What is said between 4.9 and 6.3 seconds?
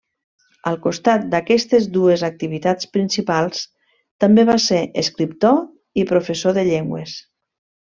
escriptor i